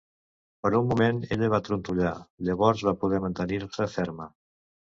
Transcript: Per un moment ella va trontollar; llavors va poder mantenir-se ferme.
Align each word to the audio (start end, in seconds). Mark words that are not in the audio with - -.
Per 0.63 0.71
un 0.77 0.87
moment 0.91 1.19
ella 1.35 1.51
va 1.55 1.59
trontollar; 1.67 2.13
llavors 2.49 2.83
va 2.89 2.97
poder 3.05 3.23
mantenir-se 3.27 3.89
ferme. 3.99 4.29